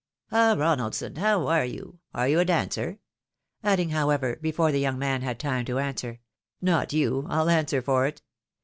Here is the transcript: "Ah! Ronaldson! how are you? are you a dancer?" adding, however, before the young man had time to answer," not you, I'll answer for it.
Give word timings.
"Ah! 0.31 0.55
Ronaldson! 0.57 1.19
how 1.19 1.45
are 1.45 1.63
you? 1.63 1.99
are 2.11 2.27
you 2.27 2.39
a 2.39 2.45
dancer?" 2.45 2.97
adding, 3.63 3.91
however, 3.91 4.35
before 4.41 4.71
the 4.71 4.79
young 4.79 4.97
man 4.97 5.21
had 5.21 5.39
time 5.39 5.63
to 5.65 5.77
answer," 5.77 6.21
not 6.59 6.91
you, 6.91 7.27
I'll 7.29 7.51
answer 7.51 7.83
for 7.83 8.07
it. 8.07 8.23